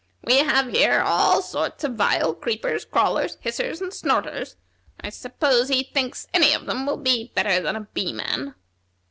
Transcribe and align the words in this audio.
We 0.23 0.37
have 0.39 0.69
here 0.71 1.01
all 1.05 1.43
sorts 1.43 1.83
of 1.83 1.93
vile 1.93 2.33
creepers, 2.33 2.85
crawlers, 2.85 3.37
hissers, 3.45 3.81
and 3.81 3.91
snorters. 3.93 4.55
I 4.99 5.09
suppose 5.11 5.69
he 5.69 5.83
thinks 5.83 6.25
any 6.33 6.55
thing 6.57 6.87
will 6.87 6.97
be 6.97 7.31
better 7.35 7.59
than 7.61 7.75
a 7.75 7.81
Bee 7.81 8.11
man." 8.11 8.55